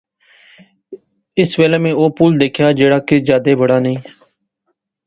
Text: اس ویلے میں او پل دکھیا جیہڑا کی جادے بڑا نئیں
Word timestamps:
اس 1.39 1.49
ویلے 1.59 1.77
میں 1.83 1.93
او 1.99 2.05
پل 2.17 2.31
دکھیا 2.41 2.67
جیہڑا 2.77 2.99
کی 3.07 3.17
جادے 3.27 3.53
بڑا 3.59 3.77
نئیں 3.83 3.99